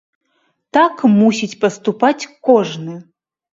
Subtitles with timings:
[0.77, 2.99] Так мусіць паступаць кожны.